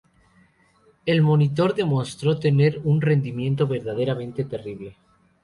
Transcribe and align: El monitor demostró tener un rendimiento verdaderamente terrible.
El 1.05 1.21
monitor 1.21 1.75
demostró 1.75 2.39
tener 2.39 2.81
un 2.85 3.01
rendimiento 3.01 3.67
verdaderamente 3.67 4.43
terrible. 4.45 4.97